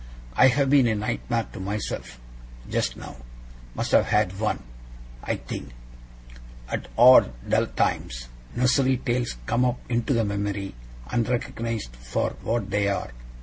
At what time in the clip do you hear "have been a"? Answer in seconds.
0.47-0.95